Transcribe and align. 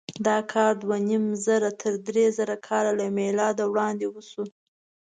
دا 0.27 0.37
کار 0.53 0.71
دوهنیمزره 0.83 1.69
تر 1.81 1.93
درېزره 2.07 2.55
کاله 2.67 2.91
له 2.99 3.05
مېلاده 3.19 3.63
وړاندې 3.67 4.05
وشو. 4.09 4.43